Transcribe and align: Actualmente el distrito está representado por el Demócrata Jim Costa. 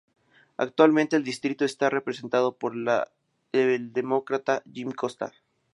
Actualmente 0.57 1.15
el 1.15 1.23
distrito 1.23 1.63
está 1.63 1.87
representado 1.91 2.53
por 2.57 2.73
el 3.53 3.93
Demócrata 3.93 4.63
Jim 4.73 4.91
Costa. 4.93 5.31